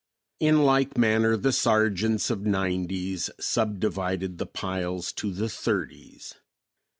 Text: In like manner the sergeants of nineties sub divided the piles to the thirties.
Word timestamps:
In 0.39 0.63
like 0.63 0.97
manner 0.97 1.37
the 1.37 1.51
sergeants 1.51 2.31
of 2.31 2.43
nineties 2.43 3.29
sub 3.39 3.79
divided 3.79 4.39
the 4.39 4.47
piles 4.47 5.13
to 5.13 5.31
the 5.31 5.47
thirties. 5.47 6.33